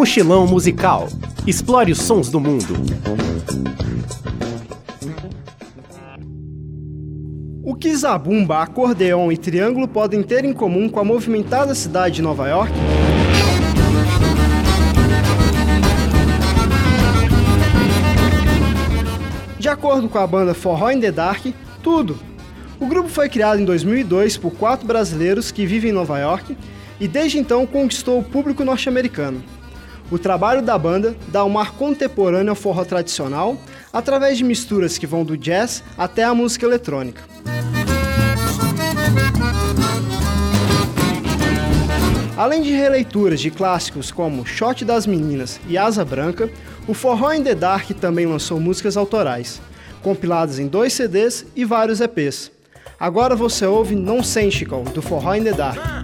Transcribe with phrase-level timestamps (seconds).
[0.00, 1.08] Mochilão musical.
[1.46, 2.74] Explore os sons do mundo.
[7.62, 12.22] O que zabumba, acordeon e triângulo podem ter em comum com a movimentada cidade de
[12.22, 12.72] Nova York?
[19.58, 21.44] De acordo com a banda Forró in the Dark,
[21.82, 22.18] tudo.
[22.80, 26.56] O grupo foi criado em 2002 por quatro brasileiros que vivem em Nova York
[26.98, 29.44] e desde então conquistou o público norte-americano.
[30.10, 33.56] O trabalho da banda dá um ar contemporâneo ao forró tradicional,
[33.92, 37.22] através de misturas que vão do jazz até a música eletrônica.
[42.36, 46.50] Além de releituras de clássicos como Shot das Meninas e Asa Branca,
[46.88, 49.60] o Forró in the Dark também lançou músicas autorais,
[50.02, 52.50] compiladas em dois CDs e vários EPs.
[52.98, 55.99] Agora você ouve Non Sensical, do Forró in the Dark.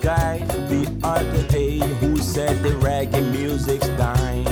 [0.00, 4.46] guy the other day who said the reggae music's dying.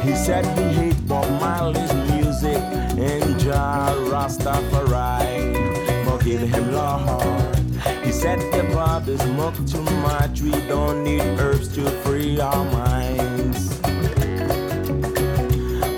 [0.00, 5.54] He said he hate Bob Marley's music and Jah Rastafari.
[6.06, 7.56] Forgive him, Lord.
[8.02, 10.40] He said the Bible smoke too much.
[10.40, 13.78] We don't need herbs to free our minds.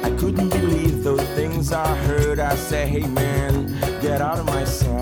[0.04, 2.40] I couldn't believe those things I heard.
[2.40, 3.68] I said, Hey man,
[4.00, 5.01] get out of my sight.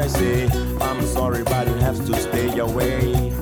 [0.00, 0.48] I say,
[0.80, 3.35] I'm sorry, but you have to stay away.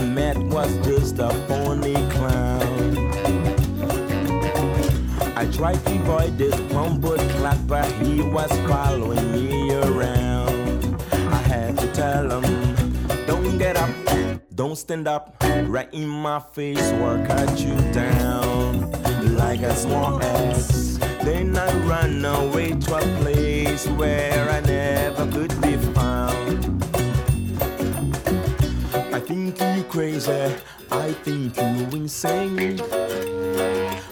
[0.00, 2.96] Was just a phony clown.
[5.36, 10.96] I tried to avoid this crumpled clapper, he was following me around.
[11.12, 13.90] I had to tell him, don't get up,
[14.54, 15.36] don't stand up,
[15.66, 18.90] right in my face, work cut you down
[19.36, 20.98] like a small ass.
[21.22, 24.31] Then I run away to a place where
[29.32, 30.54] think you crazy,
[30.90, 32.78] I think you insane.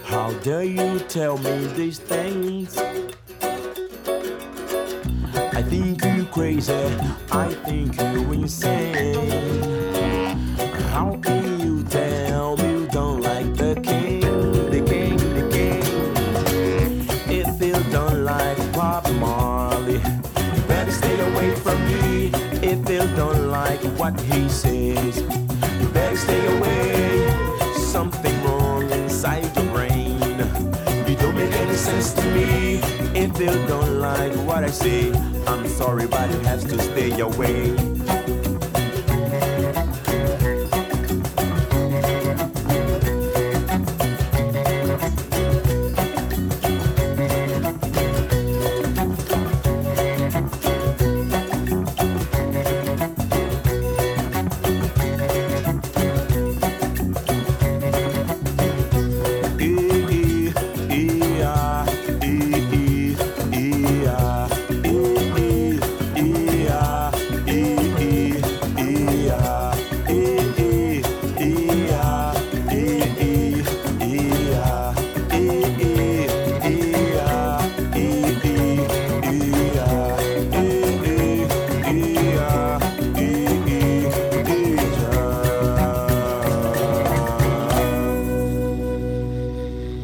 [0.04, 2.78] How dare you tell me these things?
[5.58, 6.72] I think you crazy,
[7.30, 9.14] I think you insane.
[10.88, 11.20] How
[24.10, 25.20] what he says,
[25.80, 27.74] you better stay away.
[27.76, 30.18] Something wrong inside your brain.
[31.08, 32.80] You don't make any sense to me.
[33.14, 35.12] If you don't like what I say,
[35.46, 37.99] I'm sorry, but it has to stay away.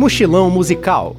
[0.07, 1.17] Mochilão Musical